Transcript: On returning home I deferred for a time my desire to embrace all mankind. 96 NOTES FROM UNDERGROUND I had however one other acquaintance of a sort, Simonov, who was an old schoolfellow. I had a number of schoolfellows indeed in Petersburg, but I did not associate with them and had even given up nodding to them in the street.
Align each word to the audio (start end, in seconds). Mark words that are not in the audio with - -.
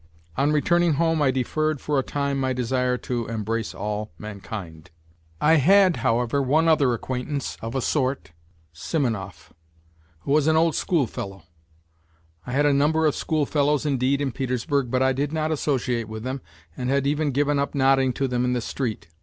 On 0.35 0.51
returning 0.51 0.93
home 0.93 1.21
I 1.21 1.29
deferred 1.29 1.79
for 1.79 1.99
a 1.99 2.01
time 2.01 2.39
my 2.39 2.53
desire 2.53 2.97
to 2.97 3.27
embrace 3.27 3.75
all 3.75 4.09
mankind. 4.17 4.89
96 4.89 4.89
NOTES 4.89 4.89
FROM 4.89 5.45
UNDERGROUND 5.45 5.51
I 5.51 5.53
had 5.61 5.95
however 6.03 6.41
one 6.41 6.67
other 6.67 6.93
acquaintance 6.95 7.55
of 7.61 7.75
a 7.75 7.81
sort, 7.81 8.31
Simonov, 8.73 9.53
who 10.21 10.31
was 10.31 10.47
an 10.47 10.55
old 10.55 10.73
schoolfellow. 10.73 11.43
I 12.47 12.51
had 12.51 12.65
a 12.65 12.73
number 12.73 13.05
of 13.05 13.13
schoolfellows 13.15 13.85
indeed 13.85 14.21
in 14.21 14.31
Petersburg, 14.31 14.89
but 14.89 15.03
I 15.03 15.13
did 15.13 15.31
not 15.31 15.51
associate 15.51 16.07
with 16.09 16.23
them 16.23 16.41
and 16.75 16.89
had 16.89 17.05
even 17.05 17.29
given 17.29 17.59
up 17.59 17.75
nodding 17.75 18.11
to 18.13 18.27
them 18.27 18.43
in 18.43 18.53
the 18.53 18.59
street. 18.61 19.07